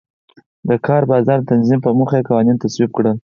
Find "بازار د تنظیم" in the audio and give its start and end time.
1.11-1.79